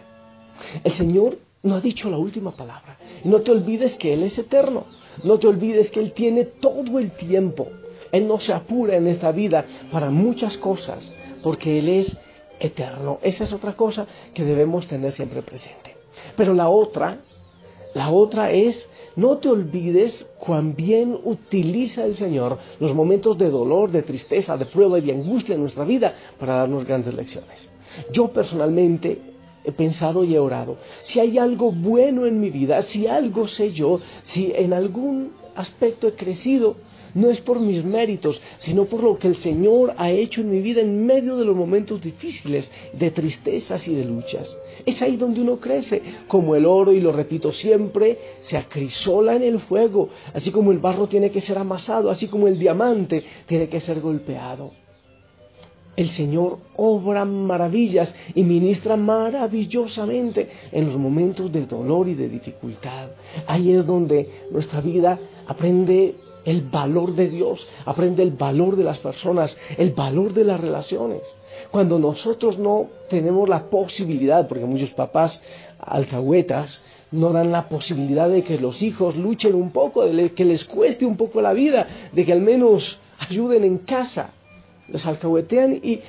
El 0.85 0.92
Señor 0.92 1.38
no 1.62 1.76
ha 1.76 1.80
dicho 1.80 2.11
la 2.11 2.18
última 2.18 2.52
palabra. 2.52 2.99
No 3.25 3.40
te 3.40 3.52
olvides 3.52 3.97
que 3.97 4.14
Él 4.14 4.23
es 4.23 4.38
eterno. 4.38 4.85
No 5.25 5.38
te 5.38 5.47
olvides 5.47 5.90
que 5.90 6.00
Él 6.00 6.12
tiene 6.12 6.44
todo 6.44 6.99
el 6.99 7.12
tiempo. 7.12 7.68
Él 8.12 8.26
no 8.26 8.38
se 8.38 8.52
apura 8.52 8.97
en 8.97 9.06
esta 9.06 9.32
vida 9.32 9.64
para 9.92 10.11
muchas 10.11 10.56
cosas, 10.56 11.14
porque 11.42 11.78
Él 11.78 11.88
es 11.88 12.16
eterno. 12.61 13.18
Esa 13.23 13.44
es 13.44 13.52
otra 13.52 13.75
cosa 13.75 14.06
que 14.35 14.44
debemos 14.44 14.87
tener 14.87 15.12
siempre 15.12 15.42
presente. 15.42 15.97
Pero 16.37 16.54
la 16.54 16.68
otra, 16.68 17.20
la 17.94 18.11
otra 18.11 18.50
es 18.50 18.88
no 19.19 19.39
te 19.39 19.49
olvides 19.49 20.29
cuán 20.39 20.77
bien 20.77 21.19
utiliza 21.25 22.05
el 22.05 22.15
Señor 22.15 22.57
los 22.79 22.95
momentos 22.95 23.37
de 23.37 23.51
dolor, 23.51 23.91
de 23.91 24.03
tristeza, 24.03 24.57
de 24.57 24.67
prueba 24.67 24.97
y 24.97 25.03
de 25.03 25.13
angustia 25.13 25.57
en 25.57 25.61
nuestra 25.61 25.85
vida 25.85 26.15
para 26.39 26.55
darnos 26.55 26.85
grandes 26.85 27.13
lecciones. 27.15 27.69
Yo 28.13 28.29
personalmente 28.29 29.21
he 29.65 29.73
pensado 29.73 30.23
y 30.23 30.37
he 30.37 30.39
orado, 30.39 30.77
si 31.03 31.19
hay 31.19 31.37
algo 31.37 31.73
bueno 31.73 32.27
en 32.27 32.41
mi 32.41 32.51
vida, 32.51 32.81
si 32.83 33.09
algo 33.09 33.49
sé 33.49 33.73
yo, 33.73 34.01
si 34.23 34.53
en 34.55 34.73
algún 34.73 35.33
aspecto 35.57 36.07
he 36.07 36.15
crecido, 36.15 36.77
no 37.15 37.31
es 37.31 37.41
por 37.41 37.61
mis 37.61 37.85
méritos, 37.85 38.41
sino 38.59 38.85
por 38.85 39.03
lo 39.03 39.19
que 39.19 39.29
el 39.29 39.37
Señor 39.37 39.95
ha 39.97 40.11
hecho 40.11 40.41
en 40.41 40.50
mi 40.50 40.61
vida 40.61 40.81
en 40.81 41.07
medio 41.07 41.37
de 41.37 41.45
los 41.45 41.57
momentos 41.57 42.00
difíciles, 42.00 42.71
de 42.93 43.11
tristezas 43.11 43.87
y 43.88 43.95
de 43.95 44.05
luchas. 44.05 44.57
Es 44.85 45.03
ahí 45.03 45.17
donde 45.17 45.41
uno 45.41 45.59
crece, 45.59 46.03
como 46.27 46.55
el 46.55 46.67
oro, 46.67 46.93
y 46.93 47.00
lo 47.00 47.12
repito 47.12 47.53
siempre, 47.53 48.19
se 48.43 48.57
acrisola 48.57 49.35
en 49.35 49.43
el 49.43 49.61
fuego, 49.61 50.09
así 50.35 50.50
como 50.50 50.73
el 50.73 50.79
barro 50.79 51.07
tiene 51.09 51.31
que 51.31 51.41
ser 51.41 51.59
amasado, 51.59 52.11
así 52.11 52.29
como 52.29 52.49
el 52.49 52.59
diamante 52.59 53.25
tiene 53.47 53.69
que 53.69 53.81
ser 53.81 54.00
golpeado. 54.00 54.73
El 55.99 56.11
Señor 56.11 56.59
obra 56.77 57.25
maravillas 57.25 58.15
y 58.33 58.45
ministra 58.45 58.97
maravillosamente 58.97 60.49
en 60.71 60.87
los 60.87 60.97
momentos 60.97 61.50
de 61.50 61.67
dolor 61.67 62.07
y 62.07 62.15
de 62.15 62.29
dificultad. 62.29 63.09
Ahí 63.49 63.73
es 63.73 63.85
donde 63.85 64.31
nuestra 64.53 64.81
vida 64.81 65.19
aprende 65.49 66.15
el 66.49 66.62
valor 66.62 67.14
de 67.14 67.28
Dios, 67.28 67.69
aprende 67.85 68.23
el 68.23 68.31
valor 68.31 68.76
de 68.76 68.85
las 68.85 68.99
personas, 69.00 69.55
el 69.76 69.93
valor 69.93 70.33
de 70.33 70.45
las 70.45 70.59
relaciones. 70.59 71.21
Cuando 71.71 71.99
nosotros 71.99 72.59
no 72.59 72.87
tenemos 73.11 73.49
la 73.49 73.64
posibilidad, 73.69 74.49
porque 74.49 74.64
muchos 74.64 74.90
papás 74.90 75.43
alcahuetas 75.78 76.83
no 77.11 77.35
dan 77.35 77.52
la 77.52 77.69
posibilidad 77.69 78.31
de 78.31 78.45
que 78.45 78.59
los 78.59 78.83
hijos 78.83 79.14
luchen 79.14 79.55
un 79.55 79.73
poco, 79.73 80.07
de 80.07 80.33
que 80.33 80.47
les 80.47 80.64
cueste 80.64 81.05
un 81.05 81.19
poco 81.19 81.43
la 81.43 81.52
vida, 81.52 81.87
de 82.12 82.25
que 82.25 82.33
al 82.33 82.40
menos 82.40 82.99
ayuden 83.19 83.64
en 83.64 83.78
casa 83.78 84.31
los 84.88 85.05
alcahuetean 85.07 85.81
y, 85.83 86.00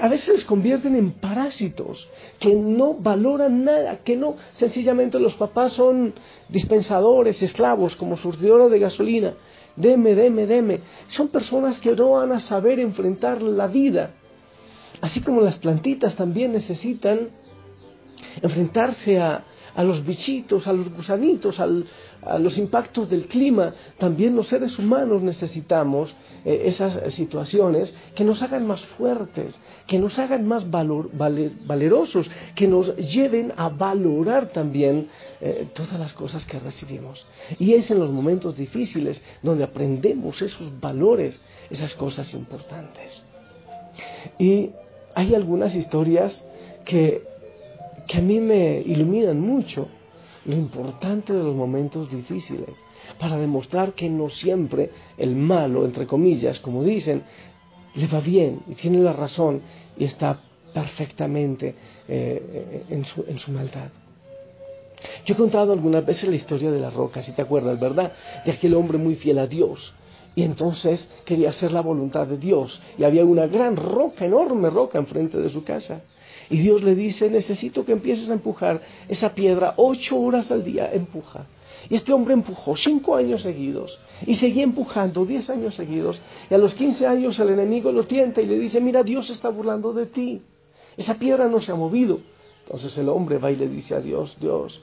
a 0.00 0.08
veces 0.08 0.28
les 0.28 0.44
convierten 0.44 0.96
en 0.96 1.12
parásitos, 1.12 2.08
que 2.38 2.54
no 2.54 2.94
valoran 2.94 3.64
nada, 3.64 3.98
que 3.98 4.16
no, 4.16 4.36
sencillamente 4.54 5.18
los 5.18 5.34
papás 5.34 5.72
son 5.72 6.14
dispensadores, 6.48 7.42
esclavos, 7.42 7.96
como 7.96 8.16
surtidores 8.16 8.70
de 8.70 8.78
gasolina, 8.78 9.34
deme, 9.80 10.14
deme, 10.14 10.46
deme. 10.46 10.80
Son 11.08 11.28
personas 11.28 11.78
que 11.78 11.94
no 11.94 12.10
van 12.10 12.32
a 12.32 12.40
saber 12.40 12.78
enfrentar 12.78 13.42
la 13.42 13.66
vida, 13.66 14.12
así 15.00 15.20
como 15.20 15.40
las 15.40 15.58
plantitas 15.58 16.14
también 16.14 16.52
necesitan 16.52 17.30
enfrentarse 18.42 19.18
a, 19.20 19.44
a 19.74 19.84
los 19.84 20.04
bichitos, 20.04 20.66
a 20.66 20.72
los 20.72 20.92
gusanitos, 20.92 21.60
a 21.60 22.38
los 22.38 22.58
impactos 22.58 23.08
del 23.08 23.26
clima, 23.26 23.74
también 23.98 24.36
los 24.36 24.48
seres 24.48 24.78
humanos 24.78 25.22
necesitamos 25.22 26.14
eh, 26.44 26.62
esas 26.66 27.12
situaciones 27.12 27.94
que 28.14 28.24
nos 28.24 28.42
hagan 28.42 28.66
más 28.66 28.80
fuertes, 28.80 29.58
que 29.86 29.98
nos 29.98 30.18
hagan 30.18 30.46
más 30.46 30.66
valerosos, 30.70 32.30
que 32.54 32.66
nos 32.66 32.96
lleven 32.96 33.52
a 33.56 33.68
valorar 33.68 34.46
también 34.48 35.08
eh, 35.40 35.68
todas 35.74 35.98
las 35.98 36.12
cosas 36.12 36.44
que 36.46 36.58
recibimos. 36.58 37.26
Y 37.58 37.74
es 37.74 37.90
en 37.90 37.98
los 37.98 38.10
momentos 38.10 38.56
difíciles 38.56 39.20
donde 39.42 39.64
aprendemos 39.64 40.42
esos 40.42 40.78
valores, 40.80 41.40
esas 41.70 41.94
cosas 41.94 42.32
importantes. 42.34 43.22
Y 44.38 44.70
hay 45.14 45.34
algunas 45.34 45.74
historias 45.74 46.44
que 46.84 47.29
que 48.06 48.18
a 48.18 48.22
mí 48.22 48.40
me 48.40 48.80
iluminan 48.80 49.40
mucho 49.40 49.88
lo 50.44 50.54
importante 50.54 51.32
de 51.32 51.42
los 51.42 51.54
momentos 51.54 52.10
difíciles, 52.10 52.82
para 53.18 53.36
demostrar 53.36 53.92
que 53.92 54.08
no 54.08 54.30
siempre 54.30 54.90
el 55.18 55.36
malo, 55.36 55.84
entre 55.84 56.06
comillas, 56.06 56.60
como 56.60 56.82
dicen, 56.82 57.22
le 57.94 58.06
va 58.06 58.20
bien 58.20 58.62
y 58.68 58.74
tiene 58.74 58.98
la 58.98 59.12
razón 59.12 59.60
y 59.98 60.04
está 60.04 60.40
perfectamente 60.72 61.74
eh, 62.08 62.84
en, 62.88 63.04
su, 63.04 63.24
en 63.26 63.38
su 63.38 63.50
maldad. 63.50 63.90
Yo 65.24 65.34
he 65.34 65.36
contado 65.36 65.72
algunas 65.72 66.04
veces 66.04 66.28
la 66.28 66.36
historia 66.36 66.70
de 66.70 66.80
la 66.80 66.90
roca, 66.90 67.22
si 67.22 67.32
te 67.32 67.42
acuerdas, 67.42 67.78
¿verdad? 67.80 68.12
De 68.44 68.52
aquel 68.52 68.74
hombre 68.74 68.98
muy 68.98 69.16
fiel 69.16 69.38
a 69.38 69.46
Dios. 69.46 69.94
Y 70.34 70.42
entonces 70.42 71.10
quería 71.24 71.50
hacer 71.50 71.72
la 71.72 71.80
voluntad 71.80 72.26
de 72.26 72.36
Dios. 72.36 72.80
Y 72.98 73.04
había 73.04 73.24
una 73.24 73.46
gran 73.46 73.76
roca, 73.76 74.24
enorme 74.24 74.70
roca 74.70 74.98
enfrente 74.98 75.38
de 75.38 75.50
su 75.50 75.64
casa. 75.64 76.02
Y 76.50 76.58
Dios 76.58 76.82
le 76.82 76.96
dice, 76.96 77.30
necesito 77.30 77.84
que 77.84 77.92
empieces 77.92 78.28
a 78.28 78.32
empujar 78.32 78.82
esa 79.08 79.34
piedra 79.34 79.74
ocho 79.76 80.18
horas 80.18 80.50
al 80.50 80.64
día, 80.64 80.90
empuja. 80.92 81.46
Y 81.88 81.94
este 81.94 82.12
hombre 82.12 82.34
empujó 82.34 82.76
cinco 82.76 83.16
años 83.16 83.42
seguidos 83.42 83.98
y 84.26 84.34
seguía 84.34 84.64
empujando 84.64 85.24
diez 85.24 85.48
años 85.48 85.76
seguidos. 85.76 86.20
Y 86.50 86.54
a 86.54 86.58
los 86.58 86.74
quince 86.74 87.06
años 87.06 87.38
el 87.38 87.50
enemigo 87.50 87.92
lo 87.92 88.04
tienta 88.04 88.42
y 88.42 88.46
le 88.46 88.58
dice, 88.58 88.80
mira, 88.80 89.02
Dios 89.02 89.30
está 89.30 89.48
burlando 89.48 89.92
de 89.92 90.06
ti. 90.06 90.42
Esa 90.96 91.14
piedra 91.14 91.48
no 91.48 91.60
se 91.60 91.72
ha 91.72 91.76
movido. 91.76 92.20
Entonces 92.64 92.98
el 92.98 93.08
hombre 93.08 93.38
va 93.38 93.50
y 93.50 93.56
le 93.56 93.68
dice 93.68 93.94
a 93.94 94.00
Dios, 94.00 94.36
Dios, 94.40 94.82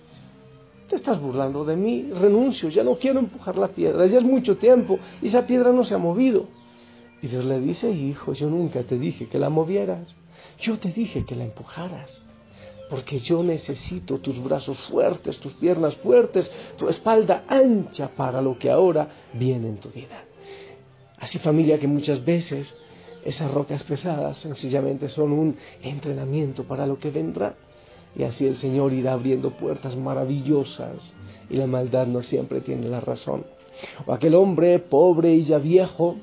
te 0.90 0.96
estás 0.96 1.22
burlando 1.22 1.66
de 1.66 1.76
mí, 1.76 2.10
renuncio, 2.14 2.70
ya 2.70 2.84
no 2.84 2.96
quiero 2.96 3.20
empujar 3.20 3.58
la 3.58 3.68
piedra, 3.68 4.06
ya 4.08 4.18
es 4.20 4.24
mucho 4.24 4.58
tiempo 4.58 5.00
y 5.22 5.28
esa 5.28 5.46
piedra 5.46 5.72
no 5.72 5.84
se 5.84 5.94
ha 5.94 5.98
movido. 5.98 6.46
Y 7.22 7.28
Dios 7.28 7.46
le 7.46 7.60
dice, 7.60 7.92
hijo, 7.92 8.34
yo 8.34 8.50
nunca 8.50 8.84
te 8.84 8.98
dije 8.98 9.28
que 9.28 9.38
la 9.38 9.50
movieras. 9.50 10.16
Yo 10.60 10.80
te 10.80 10.92
dije 10.92 11.26
que 11.26 11.36
la 11.36 11.44
empujaras, 11.44 12.24
porque 12.90 13.20
yo 13.20 13.44
necesito 13.44 14.20
tus 14.20 14.42
brazos 14.42 14.78
fuertes, 14.90 15.40
tus 15.40 15.54
piernas 15.54 15.96
fuertes, 15.98 16.52
tu 16.78 16.90
espalda 16.90 17.44
ancha 17.48 18.10
para 18.10 18.42
lo 18.42 18.58
que 18.58 18.72
ahora 18.72 19.10
viene 19.34 19.68
en 19.70 19.78
tu 19.78 19.90
vida. 19.90 20.24
Así 21.20 21.40
familia 21.40 21.80
que 21.80 21.88
muchas 21.88 22.24
veces 22.24 22.76
esas 23.26 23.52
rocas 23.52 23.84
pesadas 23.84 24.38
sencillamente 24.38 25.10
son 25.10 25.32
un 25.32 25.58
entrenamiento 25.82 26.64
para 26.64 26.88
lo 26.88 26.98
que 26.98 27.12
vendrá. 27.12 27.56
Y 28.16 28.24
así 28.24 28.48
el 28.48 28.58
Señor 28.58 28.94
irá 28.94 29.14
abriendo 29.14 29.52
puertas 29.52 29.96
maravillosas 29.96 31.14
y 31.50 31.56
la 31.56 31.68
maldad 31.68 32.08
no 32.08 32.24
siempre 32.24 32.62
tiene 32.62 32.88
la 32.88 33.00
razón. 33.00 33.46
O 34.06 34.14
aquel 34.14 34.34
hombre 34.34 34.80
pobre 34.80 35.34
y 35.36 35.44
ya 35.44 35.60
viejo 35.60 36.16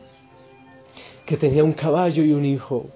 que 1.26 1.36
tenía 1.36 1.62
un 1.62 1.72
caballo 1.72 2.24
y 2.24 2.32
un 2.32 2.44
hijo 2.44 2.86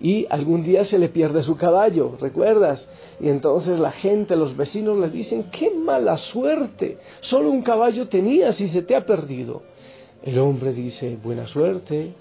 y 0.00 0.26
algún 0.30 0.62
día 0.62 0.84
se 0.84 0.98
le 0.98 1.08
pierde 1.08 1.42
su 1.42 1.56
caballo, 1.56 2.16
¿recuerdas? 2.20 2.88
Y 3.20 3.28
entonces 3.28 3.78
la 3.78 3.92
gente, 3.92 4.36
los 4.36 4.56
vecinos 4.56 4.98
le 4.98 5.10
dicen, 5.10 5.50
qué 5.50 5.70
mala 5.70 6.16
suerte, 6.16 6.98
solo 7.20 7.50
un 7.50 7.62
caballo 7.62 8.08
tenías 8.08 8.60
y 8.60 8.68
se 8.68 8.82
te 8.82 8.96
ha 8.96 9.06
perdido. 9.06 9.62
El 10.22 10.38
hombre 10.38 10.72
dice, 10.72 11.16
buena 11.22 11.46
suerte, 11.46 12.14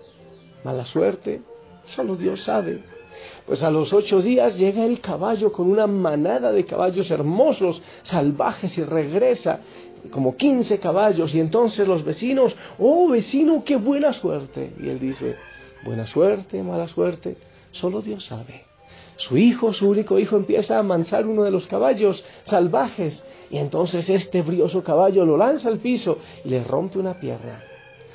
mala 0.63 0.85
suerte, 0.85 1.41
solo 1.87 2.15
Dios 2.15 2.43
sabe. 2.43 2.81
Pues 3.45 3.63
a 3.63 3.71
los 3.71 3.93
ocho 3.93 4.21
días 4.21 4.57
llega 4.57 4.85
el 4.85 4.99
caballo 4.99 5.51
con 5.51 5.69
una 5.69 5.87
manada 5.87 6.51
de 6.51 6.65
caballos 6.65 7.09
hermosos, 7.11 7.81
salvajes, 8.03 8.77
y 8.77 8.83
regresa 8.83 9.61
como 10.11 10.35
quince 10.35 10.79
caballos. 10.79 11.33
Y 11.33 11.39
entonces 11.39 11.87
los 11.87 12.03
vecinos, 12.03 12.55
oh 12.79 13.09
vecino, 13.09 13.63
qué 13.63 13.75
buena 13.75 14.13
suerte. 14.13 14.73
Y 14.81 14.89
él 14.89 14.99
dice, 14.99 15.35
buena 15.83 16.05
suerte, 16.07 16.61
mala 16.63 16.87
suerte, 16.87 17.37
Solo 17.75 18.01
Dios 18.01 18.23
sabe. 18.23 18.63
Su 19.17 19.37
hijo, 19.37 19.73
su 19.73 19.89
único 19.89 20.17
hijo, 20.17 20.37
empieza 20.37 20.77
a 20.77 20.79
amansar 20.79 21.27
uno 21.27 21.43
de 21.43 21.51
los 21.51 21.67
caballos 21.67 22.23
salvajes 22.43 23.23
y 23.49 23.57
entonces 23.57 24.09
este 24.09 24.41
brioso 24.41 24.81
caballo 24.83 25.25
lo 25.25 25.35
lanza 25.35 25.67
al 25.67 25.79
piso 25.79 26.17
y 26.45 26.49
le 26.49 26.63
rompe 26.63 26.99
una 26.99 27.19
pierna. 27.19 27.63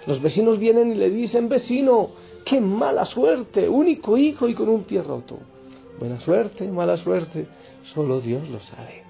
Los 0.06 0.22
vecinos 0.22 0.58
vienen 0.58 0.92
y 0.92 0.94
le 0.94 1.10
dicen, 1.10 1.50
vecino, 1.50 2.10
qué 2.44 2.58
mala 2.60 3.04
suerte, 3.04 3.68
único 3.68 4.16
hijo 4.16 4.48
y 4.48 4.54
con 4.54 4.70
un 4.70 4.84
pie 4.84 5.02
roto. 5.02 5.38
Buena 5.98 6.18
suerte, 6.20 6.66
mala 6.66 6.96
suerte, 6.96 7.46
solo 7.94 8.20
Dios 8.20 8.48
lo 8.48 8.60
sabe. 8.60 9.02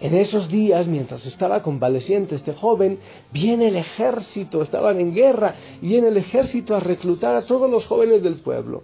En 0.00 0.16
esos 0.16 0.48
días, 0.48 0.88
mientras 0.88 1.24
estaba 1.26 1.62
convaleciente 1.62 2.34
este 2.34 2.54
joven, 2.54 2.98
viene 3.32 3.68
el 3.68 3.76
ejército, 3.76 4.62
estaban 4.62 5.00
en 5.00 5.14
guerra, 5.14 5.54
y 5.80 5.86
viene 5.86 6.08
el 6.08 6.16
ejército 6.16 6.74
a 6.74 6.80
reclutar 6.80 7.36
a 7.36 7.46
todos 7.46 7.70
los 7.70 7.86
jóvenes 7.86 8.20
del 8.24 8.40
pueblo. 8.40 8.82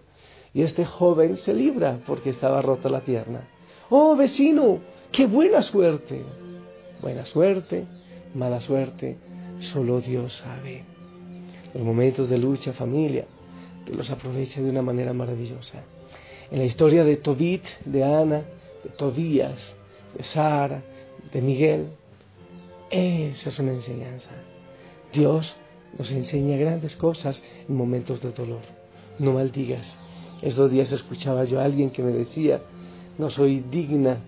Y 0.55 0.63
este 0.63 0.85
joven 0.85 1.37
se 1.37 1.55
libra 1.55 2.01
porque 2.07 2.31
estaba 2.31 2.63
rota 2.63 2.89
la 2.89 3.01
pierna. 3.01 3.49
Oh, 3.91 4.17
vecino, 4.17 4.81
qué 5.13 5.27
buena 5.27 5.63
suerte. 5.63 6.23
Buena 7.01 7.25
suerte, 7.27 7.87
mala 8.35 8.61
suerte, 8.61 9.17
solo 9.61 10.01
Dios 10.01 10.35
sabe. 10.35 10.85
Los 11.75 11.85
momentos 11.85 12.29
de 12.29 12.39
lucha, 12.39 12.73
familia, 12.73 13.27
que 13.87 13.95
los 13.95 14.11
aproveche 14.11 14.63
de 14.63 14.71
una 14.71 14.83
manera 14.83 15.13
maravillosa. 15.13 15.83
En 16.51 16.59
la 16.59 16.65
historia 16.65 17.05
de 17.05 17.17
Tobit, 17.17 17.63
de 17.85 18.05
Ana, 18.05 18.43
de 18.83 18.91
Tobías, 18.97 19.75
de 20.17 20.25
Sara, 20.25 20.83
de 21.33 21.41
Miguel, 21.41 21.89
esa 22.91 23.51
es 23.51 23.59
una 23.59 23.73
enseñanza. 23.73 24.31
Dios 25.13 25.57
nos 25.99 26.11
enseña 26.11 26.57
grandes 26.57 26.97
cosas 26.97 27.43
en 27.69 27.77
momentos 27.77 28.21
de 28.23 28.33
dolor. 28.33 28.63
No 29.19 29.33
maldigas, 29.33 29.99
estos 30.43 30.71
días 30.71 30.93
escuchaba 30.93 31.45
yo 31.45 31.61
a 31.61 31.65
alguien 31.65 31.91
que 31.91 32.03
me 32.03 32.13
decía, 32.13 32.63
no 33.19 33.31
soy 33.31 33.61
digna 33.61 34.19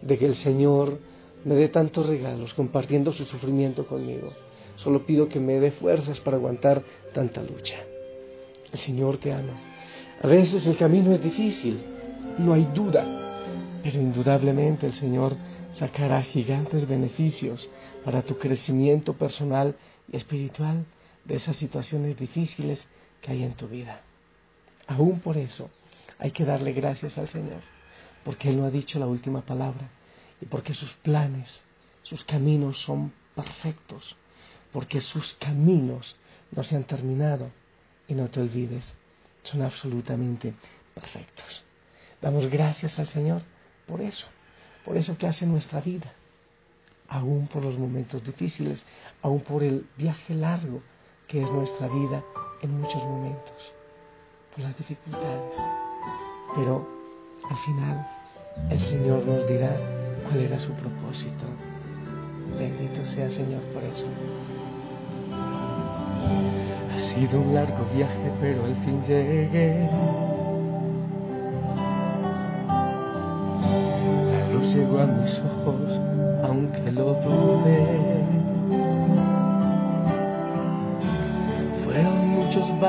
de 0.00 0.18
que 0.18 0.26
el 0.26 0.34
Señor 0.34 0.98
me 1.44 1.54
dé 1.54 1.68
tantos 1.68 2.06
regalos 2.06 2.54
compartiendo 2.54 3.12
su 3.12 3.24
sufrimiento 3.24 3.86
conmigo. 3.86 4.32
Solo 4.76 5.06
pido 5.06 5.28
que 5.28 5.38
me 5.38 5.60
dé 5.60 5.70
fuerzas 5.70 6.18
para 6.20 6.36
aguantar 6.36 6.82
tanta 7.14 7.42
lucha. 7.42 7.76
El 8.72 8.78
Señor 8.78 9.18
te 9.18 9.32
ama. 9.32 9.52
A 10.22 10.26
veces 10.26 10.66
el 10.66 10.76
camino 10.76 11.12
es 11.12 11.22
difícil, 11.22 11.78
no 12.38 12.54
hay 12.54 12.66
duda, 12.74 13.04
pero 13.82 14.00
indudablemente 14.00 14.86
el 14.86 14.94
Señor 14.94 15.36
sacará 15.72 16.22
gigantes 16.22 16.88
beneficios 16.88 17.68
para 18.04 18.22
tu 18.22 18.38
crecimiento 18.38 19.14
personal 19.14 19.74
y 20.10 20.16
espiritual 20.16 20.84
de 21.24 21.36
esas 21.36 21.56
situaciones 21.56 22.16
difíciles 22.16 22.86
que 23.20 23.32
hay 23.32 23.42
en 23.44 23.54
tu 23.54 23.68
vida. 23.68 24.02
Aún 24.86 25.20
por 25.20 25.36
eso 25.36 25.70
hay 26.18 26.30
que 26.30 26.44
darle 26.44 26.72
gracias 26.72 27.18
al 27.18 27.28
Señor, 27.28 27.60
porque 28.24 28.48
Él 28.50 28.58
no 28.58 28.66
ha 28.66 28.70
dicho 28.70 28.98
la 28.98 29.06
última 29.06 29.42
palabra 29.42 29.90
y 30.40 30.46
porque 30.46 30.74
sus 30.74 30.92
planes, 30.94 31.62
sus 32.02 32.24
caminos 32.24 32.80
son 32.80 33.12
perfectos, 33.34 34.16
porque 34.72 35.00
sus 35.00 35.34
caminos 35.34 36.16
no 36.50 36.64
se 36.64 36.76
han 36.76 36.84
terminado 36.84 37.50
y 38.08 38.14
no 38.14 38.28
te 38.28 38.40
olvides, 38.40 38.94
son 39.42 39.62
absolutamente 39.62 40.54
perfectos. 40.94 41.64
Damos 42.20 42.48
gracias 42.48 42.98
al 42.98 43.08
Señor 43.08 43.42
por 43.86 44.00
eso, 44.00 44.26
por 44.84 44.96
eso 44.96 45.16
que 45.16 45.26
hace 45.26 45.46
nuestra 45.46 45.80
vida, 45.80 46.12
aún 47.08 47.46
por 47.46 47.64
los 47.64 47.78
momentos 47.78 48.24
difíciles, 48.24 48.84
aún 49.22 49.40
por 49.40 49.62
el 49.62 49.86
viaje 49.96 50.34
largo 50.34 50.82
que 51.28 51.42
es 51.42 51.50
nuestra 51.50 51.88
vida 51.88 52.22
en 52.62 52.80
muchos 52.80 53.02
momentos, 53.02 53.72
por 54.54 54.64
las 54.64 54.76
dificultades. 54.76 55.54
Pero 56.54 56.86
al 57.48 57.56
final 57.56 58.06
el 58.70 58.80
Señor 58.80 59.24
nos 59.24 59.46
dirá 59.48 59.76
cuál 60.24 60.40
era 60.40 60.58
su 60.58 60.72
propósito. 60.72 61.44
Bendito 62.58 63.04
sea 63.06 63.30
Señor 63.30 63.62
por 63.72 63.82
eso. 63.84 64.06
Ha 66.90 66.98
sido 66.98 67.40
un 67.40 67.54
largo 67.54 67.86
viaje, 67.94 68.32
pero 68.40 68.64
al 68.64 68.76
fin 68.84 69.02
llegué. 69.06 69.88
La 74.30 74.48
luz 74.52 74.74
llegó 74.74 75.00
a 75.00 75.06
mis 75.06 75.38
ojos, 75.38 76.11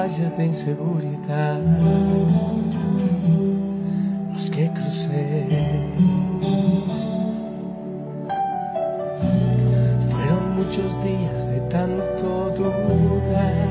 de 0.03 0.45
inseguridad. 0.45 1.61
Los 4.33 4.49
que 4.49 4.69
crucé. 4.69 5.47
Fueron 10.11 10.55
muchos 10.57 11.03
días 11.05 11.47
de 11.47 11.61
tanto 11.69 12.49
dudar, 12.49 13.69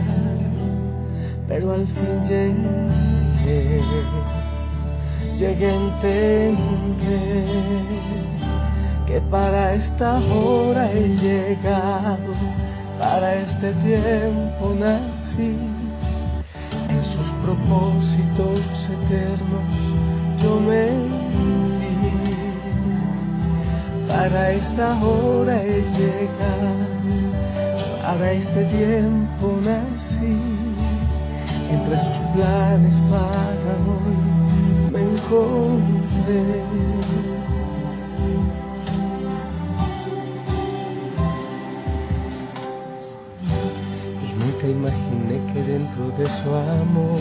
pero 1.48 1.72
al 1.74 1.86
fin 1.86 2.24
llegué, 3.44 3.82
llegué 5.38 5.70
a 5.70 5.76
que 9.06 9.20
para 9.30 9.74
esta 9.74 10.18
hora 10.18 10.90
he 10.92 11.08
llegado, 11.08 12.32
para 12.98 13.34
este 13.34 13.72
tiempo 13.74 14.74
nací, 14.78 15.71
propósitos 17.42 18.60
eternos 18.88 19.70
yo 20.42 20.60
me 20.60 20.86
di. 20.86 21.92
Para 24.08 24.52
esta 24.52 25.02
hora 25.02 25.62
he 25.62 25.82
llegado, 25.96 26.86
para 28.02 28.32
este 28.32 28.64
tiempo 28.66 29.58
nací, 29.62 30.36
entre 31.70 31.96
sus 31.98 32.18
planes 32.34 32.94
para 33.10 33.74
hoy 33.86 34.20
me 34.92 35.00
encontré. 35.00 36.42
Y 44.22 44.28
nunca 44.38 44.66
imaginé 44.68 45.21
que 45.52 45.62
dentro 45.62 46.10
de 46.18 46.30
su 46.30 46.54
amor 46.54 47.20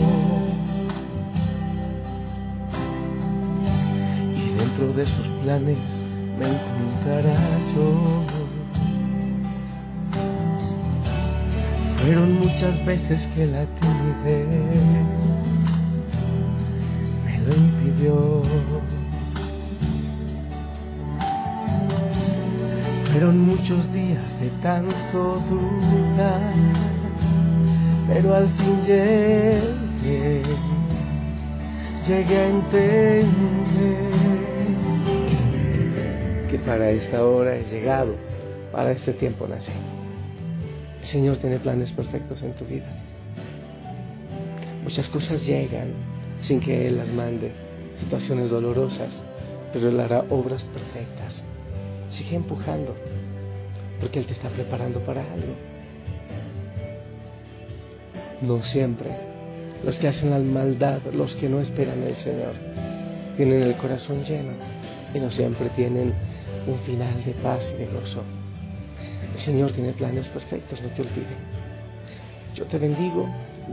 y 4.34 4.54
dentro 4.56 4.92
de 4.94 5.06
sus 5.06 5.26
planes 5.42 5.78
me 6.38 6.46
encontrará 6.46 7.36
yo. 7.74 8.24
Fueron 12.02 12.40
muchas 12.40 12.84
veces 12.84 13.26
que 13.28 13.46
la 13.46 13.64
timidez 13.66 14.48
me 17.24 17.38
lo 17.38 17.56
impidió. 17.56 18.42
Fueron 23.12 23.38
muchos 23.40 23.92
días 23.92 24.24
de 24.40 24.48
tanto 24.62 25.40
dudar, 25.48 26.54
pero 28.08 28.34
al 28.34 28.48
fin 28.48 28.82
llegué, 28.86 30.42
llegué 32.06 32.36
a 32.36 32.48
entender 32.48 33.26
que 36.50 36.58
para 36.58 36.90
esta 36.90 37.24
hora 37.24 37.56
he 37.56 37.64
llegado, 37.64 38.14
para 38.72 38.92
este 38.92 39.12
tiempo 39.12 39.46
nací. 39.46 39.72
El 41.00 41.06
Señor 41.06 41.36
tiene 41.38 41.58
planes 41.58 41.92
perfectos 41.92 42.42
en 42.42 42.52
tu 42.54 42.64
vida. 42.64 42.86
Muchas 44.82 45.06
cosas 45.08 45.44
llegan 45.46 45.92
sin 46.42 46.60
que 46.60 46.86
Él 46.86 46.98
las 46.98 47.08
mande, 47.08 47.52
situaciones 48.00 48.50
dolorosas, 48.50 49.22
pero 49.72 49.88
Él 49.88 50.00
hará 50.00 50.24
obras 50.28 50.64
perfectas. 50.64 51.42
Sigue 52.10 52.36
empujando, 52.36 52.94
porque 54.00 54.18
Él 54.18 54.26
te 54.26 54.32
está 54.32 54.48
preparando 54.48 55.00
para 55.00 55.22
algo. 55.22 55.71
No 58.42 58.60
siempre. 58.62 59.10
Los 59.84 59.98
que 59.98 60.08
hacen 60.08 60.30
la 60.30 60.38
maldad, 60.40 61.00
los 61.12 61.32
que 61.36 61.48
no 61.48 61.60
esperan 61.60 62.02
al 62.02 62.16
Señor, 62.16 62.54
tienen 63.36 63.62
el 63.62 63.76
corazón 63.76 64.24
lleno 64.24 64.52
y 65.14 65.20
no 65.20 65.30
siempre 65.30 65.68
tienen 65.70 66.12
un 66.66 66.78
final 66.80 67.24
de 67.24 67.32
paz 67.34 67.72
y 67.74 67.78
de 67.78 67.86
gozo. 67.86 68.22
El 69.32 69.40
Señor 69.40 69.72
tiene 69.72 69.92
planes 69.92 70.28
perfectos, 70.28 70.82
no 70.82 70.88
te 70.88 71.02
olvides. 71.02 71.38
Yo 72.54 72.64
te 72.66 72.78
bendigo, 72.78 73.28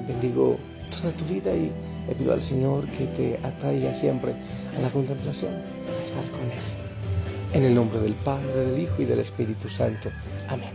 bendigo 0.08 0.58
toda 0.90 1.12
tu 1.14 1.26
vida 1.26 1.52
y 1.54 1.72
le 2.08 2.16
pido 2.16 2.34
al 2.34 2.42
Señor 2.42 2.86
que 2.92 3.06
te 3.08 3.40
atraiga 3.44 3.94
siempre 3.96 4.34
a 4.78 4.82
la 4.82 4.92
contemplación, 4.92 5.54
a 5.54 6.06
estar 6.06 6.32
con 6.32 6.42
Él. 6.42 7.54
En 7.54 7.64
el 7.64 7.74
nombre 7.74 8.00
del 8.00 8.14
Padre, 8.14 8.66
del 8.66 8.84
Hijo 8.84 9.02
y 9.02 9.06
del 9.06 9.20
Espíritu 9.20 9.68
Santo. 9.70 10.10
Amén. 10.48 10.74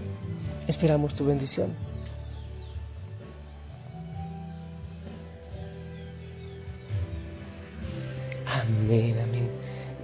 Esperamos 0.67 1.15
tu 1.15 1.25
bendición. 1.25 1.94
Amén, 8.67 9.19
amén. 9.19 9.51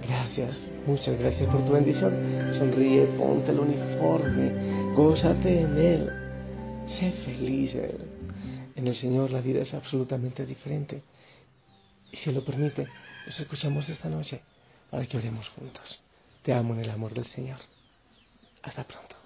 Gracias, 0.03 0.71
muchas 0.85 1.17
gracias 1.17 1.49
por 1.49 1.65
tu 1.65 1.73
bendición. 1.73 2.53
Sonríe, 2.53 3.05
ponte 3.17 3.51
el 3.51 3.59
uniforme, 3.59 4.93
gózate 4.93 5.61
en 5.61 5.77
Él. 5.77 6.09
Sé 6.87 7.11
feliz 7.11 7.73
en. 7.75 8.11
En 8.75 8.87
el 8.87 8.95
Señor 8.95 9.31
la 9.31 9.41
vida 9.41 9.61
es 9.61 9.73
absolutamente 9.73 10.45
diferente. 10.45 11.03
Y 12.11 12.17
si 12.17 12.31
lo 12.31 12.43
permite, 12.43 12.87
nos 13.25 13.39
escuchamos 13.39 13.87
esta 13.89 14.09
noche 14.09 14.41
para 14.89 15.05
que 15.05 15.17
oremos 15.17 15.49
juntos. 15.49 16.01
Te 16.43 16.53
amo 16.53 16.73
en 16.73 16.81
el 16.81 16.89
amor 16.89 17.13
del 17.13 17.25
Señor. 17.25 17.59
Hasta 18.63 18.83
pronto. 18.83 19.20